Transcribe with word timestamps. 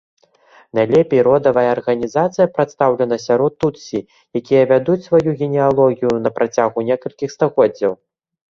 Найлепей 0.77 1.19
родавая 1.27 1.65
арганізацыя 1.73 2.47
прадстаўлена 2.55 3.19
сярод 3.27 3.53
тутсі, 3.65 3.99
якія 4.39 4.63
вядуць 4.75 4.99
сваю 5.09 5.29
генеалогію 5.41 6.13
на 6.25 6.29
працягу 6.39 6.87
некалькіх 6.89 7.29
стагоддзяў. 7.37 7.93